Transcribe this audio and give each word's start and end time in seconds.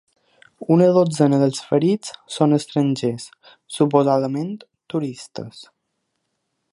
Una 0.75 0.85
dotzena 0.95 1.37
dels 1.41 1.59
ferits 1.71 2.15
són 2.37 2.57
estrangers, 2.57 3.27
suposadament 3.77 4.51
turistes. 4.95 5.61